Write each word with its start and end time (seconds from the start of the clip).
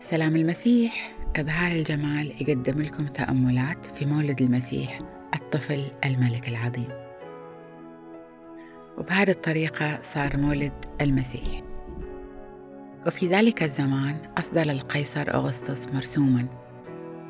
سلام 0.00 0.36
المسيح. 0.36 1.16
إظهار 1.36 1.72
الجمال 1.72 2.32
يقدم 2.40 2.82
لكم 2.82 3.06
تأملات 3.06 3.86
في 3.86 4.06
مولد 4.06 4.42
المسيح 4.42 4.98
الطفل 5.34 5.80
الملك 6.04 6.48
العظيم. 6.48 6.88
وبهذه 8.98 9.30
الطريقة 9.30 9.98
صار 10.02 10.36
مولد 10.36 10.72
المسيح. 11.00 11.62
وفي 13.06 13.26
ذلك 13.26 13.62
الزمان 13.62 14.16
أصدر 14.38 14.62
القيصر 14.62 15.34
أغسطس 15.34 15.88
مرسوما 15.88 16.46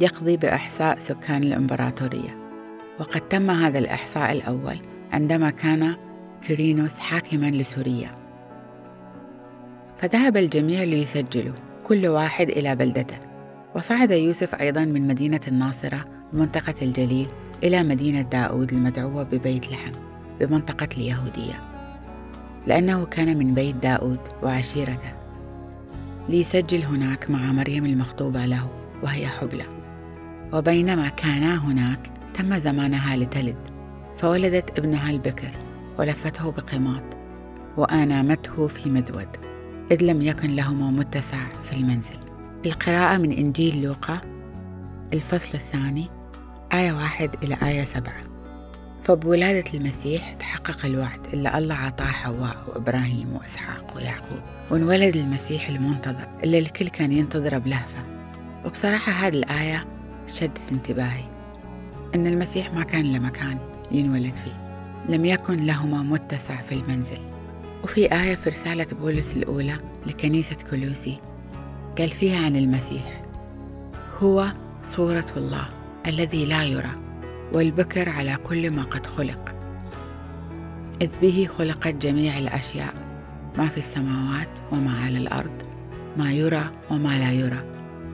يقضي 0.00 0.36
بإحصاء 0.36 0.98
سكان 0.98 1.44
الإمبراطورية. 1.44 2.50
وقد 3.00 3.20
تم 3.20 3.50
هذا 3.50 3.78
الإحصاء 3.78 4.32
الأول 4.32 4.78
عندما 5.12 5.50
كان 5.50 5.96
كيرينوس 6.46 6.98
حاكما 6.98 7.50
لسوريا. 7.50 8.14
فذهب 9.98 10.36
الجميع 10.36 10.82
ليسجلوا. 10.82 11.67
كل 11.88 12.06
واحد 12.06 12.48
إلى 12.48 12.76
بلدته. 12.76 13.16
وصعد 13.76 14.10
يوسف 14.10 14.54
أيضا 14.54 14.84
من 14.84 15.06
مدينة 15.06 15.40
الناصرة 15.48 16.04
بمنطقة 16.32 16.74
الجليل 16.82 17.28
إلى 17.62 17.82
مدينة 17.82 18.20
داود 18.20 18.72
المدعوة 18.72 19.22
ببيت 19.22 19.72
لحم 19.72 19.92
بمنطقة 20.40 20.88
اليهودية. 20.96 21.60
لأنه 22.66 23.04
كان 23.04 23.38
من 23.38 23.54
بيت 23.54 23.76
داود 23.76 24.20
وعشيرته. 24.42 25.12
ليسجل 26.28 26.82
هناك 26.82 27.30
مع 27.30 27.52
مريم 27.52 27.86
المخطوبة 27.86 28.46
له 28.46 28.70
وهي 29.02 29.26
حبلى. 29.26 29.64
وبينما 30.52 31.08
كانا 31.08 31.64
هناك 31.64 32.10
تم 32.34 32.54
زمانها 32.54 33.16
لتلد. 33.16 33.56
فولدت 34.16 34.78
ابنها 34.78 35.10
البكر 35.10 35.50
ولفته 35.98 36.52
بقماط 36.52 37.04
وآنامته 37.76 38.66
في 38.66 38.90
مذود 38.90 39.28
إذ 39.90 40.02
لم 40.02 40.22
يكن 40.22 40.50
لهما 40.50 40.90
متسع 40.90 41.48
في 41.62 41.76
المنزل. 41.76 42.16
القراءة 42.66 43.16
من 43.18 43.32
إنجيل 43.32 43.82
لوقا 43.82 44.20
الفصل 45.12 45.54
الثاني 45.54 46.06
آية 46.72 46.92
واحد 46.92 47.30
إلى 47.42 47.56
آية 47.62 47.84
سبعة. 47.84 48.20
فبولادة 49.02 49.64
المسيح 49.74 50.34
تحقق 50.34 50.86
الوعد 50.86 51.26
اللي 51.32 51.58
الله 51.58 51.74
عطاه 51.74 52.06
حواء 52.06 52.56
وإبراهيم 52.68 53.36
وإسحاق 53.36 53.96
ويعقوب 53.96 54.40
وانولد 54.70 55.16
المسيح 55.16 55.68
المنتظر 55.68 56.28
اللي 56.44 56.58
الكل 56.58 56.88
كان 56.88 57.12
ينتظره 57.12 57.58
بلهفة. 57.58 58.04
وبصراحة 58.64 59.12
هذه 59.12 59.34
الآية 59.34 59.84
شدت 60.26 60.60
انتباهي 60.72 61.24
إن 62.14 62.26
المسيح 62.26 62.72
ما 62.72 62.82
كان 62.82 63.12
له 63.12 63.18
مكان 63.18 63.58
ينولد 63.92 64.34
فيه. 64.34 64.84
لم 65.08 65.24
يكن 65.24 65.56
لهما 65.56 66.02
متسع 66.02 66.60
في 66.60 66.74
المنزل. 66.74 67.37
وفي 67.84 68.12
آية 68.12 68.34
في 68.34 68.50
رسالة 68.50 68.86
بولس 69.00 69.36
الأولى 69.36 69.78
لكنيسة 70.06 70.56
كولوسي 70.70 71.18
قال 71.98 72.10
فيها 72.10 72.46
عن 72.46 72.56
المسيح 72.56 73.22
هو 74.22 74.46
صورة 74.82 75.26
الله 75.36 75.68
الذي 76.06 76.46
لا 76.46 76.64
يرى 76.64 76.90
والبكر 77.52 78.08
على 78.08 78.36
كل 78.36 78.70
ما 78.70 78.82
قد 78.82 79.06
خلق. 79.06 79.54
إذ 81.02 81.18
به 81.22 81.48
خلقت 81.58 81.94
جميع 81.94 82.38
الأشياء 82.38 82.94
ما 83.58 83.68
في 83.68 83.78
السماوات 83.78 84.48
وما 84.72 85.04
على 85.04 85.18
الأرض 85.18 85.62
ما 86.16 86.32
يرى 86.32 86.70
وما 86.90 87.18
لا 87.18 87.32
يرى. 87.32 87.64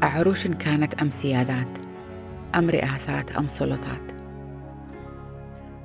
أعروش 0.03 0.47
كانت 0.47 0.95
أم 0.95 1.11
سيادات 1.11 1.79
أم 2.55 2.71
رئاسات 2.71 3.37
أم 3.37 3.49
سلطات. 3.49 4.13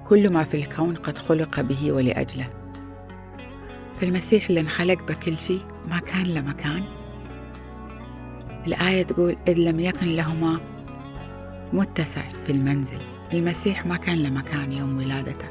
كل 0.07 0.33
ما 0.33 0.43
في 0.43 0.57
الكون 0.57 0.95
قد 0.95 1.17
خلق 1.17 1.61
به 1.61 1.91
ولأجله. 1.91 2.49
فالمسيح 4.01 4.49
اللي 4.49 4.59
انخلق 4.59 5.03
بكل 5.03 5.37
شيء 5.37 5.61
ما 5.89 5.99
كان 5.99 6.23
له 6.23 6.41
مكان 6.41 6.83
الآية 8.67 9.03
تقول 9.03 9.35
إذ 9.47 9.53
لم 9.57 9.79
يكن 9.79 10.07
لهما 10.07 10.59
متسع 11.73 12.21
في 12.45 12.51
المنزل. 12.51 13.01
المسيح 13.33 13.85
ما 13.85 13.97
كان 13.97 14.23
له 14.23 14.29
مكان 14.29 14.71
يوم 14.71 14.97
ولادته 14.97 15.47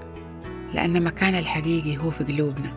لأن 0.75 1.03
مكانه 1.03 1.39
الحقيقي 1.39 1.97
هو 1.97 2.11
في 2.11 2.25
قلوبنا. 2.25 2.73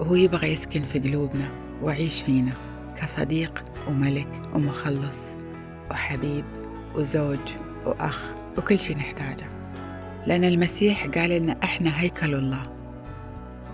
وهو 0.00 0.14
يبغى 0.14 0.52
يسكن 0.52 0.82
في 0.82 0.98
قلوبنا 0.98 1.48
ويعيش 1.82 2.22
فينا 2.22 2.52
كصديق 2.96 3.62
وملك 3.88 4.42
ومخلص 4.54 5.36
وحبيب 5.90 6.44
وزوج 6.94 7.54
وأخ 7.86 8.32
وكل 8.58 8.78
شيء 8.78 8.96
نحتاجه. 8.96 9.48
لأن 10.26 10.44
المسيح 10.44 11.06
قال 11.06 11.32
إن 11.32 11.50
إحنا 11.50 12.00
هيكل 12.00 12.34
الله. 12.34 12.79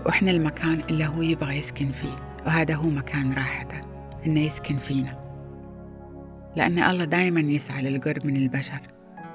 وإحنا 0.07 0.31
المكان 0.31 0.81
اللي 0.89 1.05
هو 1.05 1.21
يبغى 1.21 1.57
يسكن 1.57 1.91
فيه 1.91 2.15
وهذا 2.45 2.75
هو 2.75 2.89
مكان 2.89 3.33
راحته 3.33 3.81
إنه 4.25 4.39
يسكن 4.39 4.77
فينا. 4.77 5.19
لأن 6.55 6.79
الله 6.79 7.05
دايما 7.05 7.39
يسعى 7.39 7.81
للقرب 7.81 8.25
من 8.25 8.37
البشر 8.37 8.79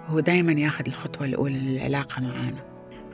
وهو 0.08 0.20
دايما 0.20 0.52
ياخذ 0.52 0.84
الخطوة 0.86 1.26
الأولى 1.26 1.58
للعلاقة 1.58 2.22
معانا. 2.22 2.64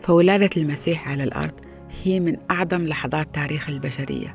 فولادة 0.02 0.50
المسيح 0.56 1.08
على 1.08 1.24
الأرض 1.24 1.60
هي 2.02 2.20
من 2.20 2.36
أعظم 2.50 2.84
لحظات 2.84 3.34
تاريخ 3.34 3.68
البشرية 3.68 4.34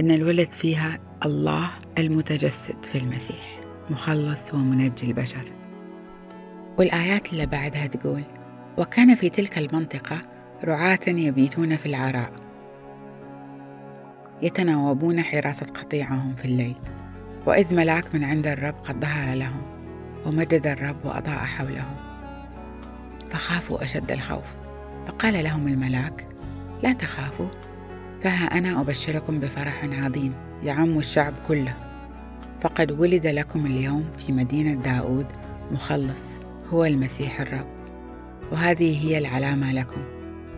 إن 0.00 0.10
الولد 0.10 0.52
فيها 0.52 0.98
الله 1.24 1.70
المتجسد 1.98 2.84
في 2.84 2.98
المسيح 2.98 3.60
مخلص 3.90 4.54
ومنجي 4.54 5.06
البشر. 5.06 5.52
والآيات 6.78 7.32
اللي 7.32 7.46
بعدها 7.46 7.86
تقول 7.86 8.22
وكان 8.78 9.14
في 9.14 9.28
تلك 9.28 9.58
المنطقة 9.58 10.35
رعاة 10.64 10.98
يبيتون 11.08 11.76
في 11.76 11.86
العراء. 11.86 12.32
يتناوبون 14.42 15.22
حراسة 15.22 15.66
قطيعهم 15.66 16.34
في 16.34 16.44
الليل. 16.44 16.76
وإذ 17.46 17.74
ملاك 17.74 18.14
من 18.14 18.24
عند 18.24 18.46
الرب 18.46 18.74
قد 18.74 19.00
ظهر 19.00 19.34
لهم 19.36 19.62
ومدد 20.26 20.66
الرب 20.66 20.96
وأضاء 21.04 21.38
حولهم. 21.38 21.96
فخافوا 23.30 23.84
أشد 23.84 24.10
الخوف. 24.10 24.54
فقال 25.06 25.44
لهم 25.44 25.68
الملاك 25.68 26.26
لا 26.82 26.92
تخافوا 26.92 27.48
فها 28.20 28.58
أنا 28.58 28.80
أبشركم 28.80 29.40
بفرح 29.40 29.84
عظيم 29.84 30.34
يعم 30.62 30.98
الشعب 30.98 31.34
كله. 31.48 31.74
فقد 32.60 32.92
ولد 32.92 33.26
لكم 33.26 33.66
اليوم 33.66 34.04
في 34.18 34.32
مدينة 34.32 34.74
داود 34.74 35.26
مخلص 35.72 36.38
هو 36.72 36.84
المسيح 36.84 37.40
الرب. 37.40 37.76
وهذه 38.52 39.06
هي 39.06 39.18
العلامة 39.18 39.72
لكم. 39.72 40.15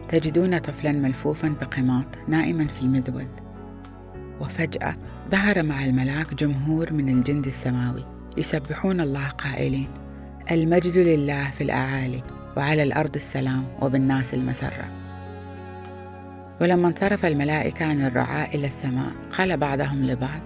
تجدون 0.09 0.59
طفلا 0.59 0.93
ملفوفا 0.93 1.49
بقماط 1.61 2.07
نائما 2.29 2.67
في 2.67 2.89
مذوذ 2.89 3.29
وفجأة 4.41 4.95
ظهر 5.31 5.63
مع 5.63 5.85
الملاك 5.85 6.35
جمهور 6.35 6.93
من 6.93 7.09
الجند 7.09 7.47
السماوي 7.47 8.05
يسبحون 8.37 9.01
الله 9.01 9.29
قائلين 9.29 9.89
المجد 10.51 10.97
لله 10.97 11.51
في 11.51 11.65
الأعالي 11.65 12.23
وعلى 12.57 12.83
الأرض 12.83 13.15
السلام 13.15 13.65
وبالناس 13.81 14.35
المسرة. 14.35 14.89
ولما 16.61 16.89
انصرف 16.89 17.27
الملائكة 17.27 17.85
عن 17.85 18.07
الرعاء 18.07 18.57
إلى 18.57 18.67
السماء 18.67 19.13
قال 19.39 19.57
بعضهم 19.57 20.03
لبعض 20.03 20.41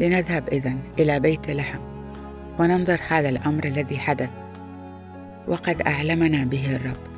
لنذهب 0.00 0.48
إذن 0.48 0.78
إلى 0.98 1.20
بيت 1.20 1.50
لحم 1.50 1.78
وننظر 2.58 3.00
هذا 3.08 3.28
الأمر 3.28 3.64
الذي 3.64 3.98
حدث. 3.98 4.30
وقد 5.48 5.82
أعلمنا 5.82 6.44
به 6.44 6.76
الرب. 6.76 7.17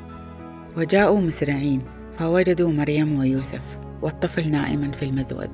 وجاءوا 0.77 1.21
مسرعين 1.21 1.81
فوجدوا 2.19 2.71
مريم 2.71 3.19
ويوسف 3.19 3.79
والطفل 4.01 4.51
نائما 4.51 4.91
في 4.91 5.05
المذوذ 5.05 5.49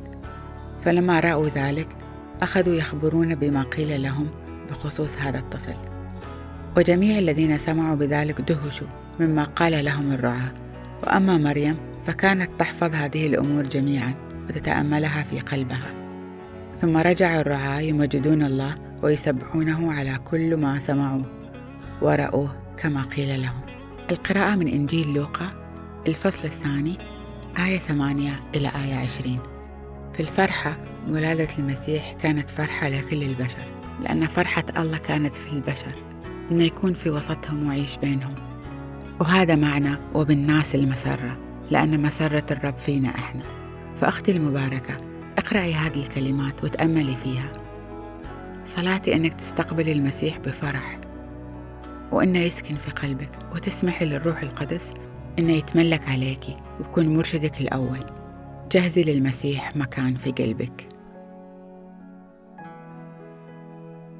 فلما 0.81 1.19
رأوا 1.19 1.47
ذلك 1.47 1.88
أخذوا 2.41 2.75
يخبرون 2.75 3.35
بما 3.35 3.63
قيل 3.63 4.03
لهم 4.03 4.27
بخصوص 4.69 5.17
هذا 5.17 5.39
الطفل. 5.39 5.75
وجميع 6.77 7.19
الذين 7.19 7.57
سمعوا 7.57 7.95
بذلك 7.95 8.41
دهشوا 8.41 8.88
مما 9.19 9.44
قال 9.44 9.86
لهم 9.86 10.12
الرعاة. 10.12 10.51
وأما 11.03 11.38
مريم 11.38 11.77
فكانت 12.03 12.51
تحفظ 12.59 12.95
هذه 12.95 13.27
الأمور 13.27 13.63
جميعا 13.63 14.13
وتتأملها 14.50 15.24
في 15.24 15.39
قلبها. 15.39 15.91
ثم 16.77 16.97
رجع 16.97 17.39
الرعاة 17.39 17.80
يمجدون 17.80 18.44
الله 18.44 18.75
ويسبحونه 19.03 19.94
على 19.94 20.19
كل 20.31 20.56
ما 20.56 20.80
سمعوه 20.80 21.25
ورأوه 22.01 22.56
كما 22.77 23.01
قيل 23.01 23.41
لهم. 23.41 23.66
القراءة 24.12 24.56
من 24.56 24.68
إنجيل 24.68 25.13
لوقا 25.13 25.48
الفصل 26.07 26.44
الثاني 26.44 26.98
آية 27.65 27.77
ثمانية 27.77 28.39
إلى 28.56 28.68
آية 28.68 28.95
عشرين. 28.95 29.39
في 30.13 30.19
الفرحة 30.19 30.77
ولادة 31.09 31.48
المسيح 31.59 32.13
كانت 32.13 32.50
فرحة 32.50 32.89
لكل 32.89 33.24
البشر 33.24 33.74
لأن 34.04 34.27
فرحة 34.27 34.63
الله 34.77 34.98
كانت 34.98 35.36
في 35.36 35.54
البشر 35.54 35.95
إنه 36.51 36.63
يكون 36.63 36.94
في 36.94 37.09
وسطهم 37.09 37.68
ويعيش 37.68 37.98
بينهم. 37.98 38.36
وهذا 39.19 39.56
معنى 39.56 39.98
وبالناس 40.13 40.75
المسرة 40.75 41.38
لأن 41.71 42.01
مسرة 42.01 42.45
الرب 42.51 42.77
فينا 42.77 43.10
إحنا. 43.10 43.44
فأختي 43.95 44.31
المباركة 44.31 44.98
اقرأي 45.38 45.74
هذه 45.74 46.01
الكلمات 46.01 46.63
وتأملي 46.63 47.15
فيها. 47.15 47.53
صلاتي 48.65 49.15
أنك 49.15 49.33
تستقبلي 49.33 49.92
المسيح 49.92 50.38
بفرح. 50.38 51.06
وإنه 52.12 52.39
يسكن 52.39 52.75
في 52.75 52.92
قلبك 52.92 53.31
وتسمحي 53.56 54.06
للروح 54.06 54.42
القدس 54.42 54.94
إنه 55.39 55.54
يتملك 55.54 56.09
عليكي 56.09 56.57
ويكون 56.80 57.18
مرشدك 57.18 57.62
الأول. 57.62 58.06
جهزي 58.71 59.04
للمسيح 59.04 59.75
مكان 59.75 60.18
في 60.18 60.31
قلبك. 60.31 60.88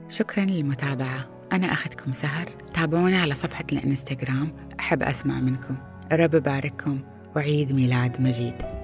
شكرا 0.10 0.46
للمتابعة. 0.46 1.28
أنا 1.54 1.74
أختكم 1.74 2.14
سهر. 2.14 2.50
تابعونا 2.74 3.22
على 3.22 3.36
صفحة 3.36 3.66
الإنستغرام. 3.72 4.52
أحب 4.80 5.04
أسمع 5.04 5.40
منكم. 5.40 5.78
الرب 6.12 6.34
يبارككم. 6.34 7.00
وعيد 7.36 7.76
ميلاد 7.76 8.22
مجيد. 8.22 8.77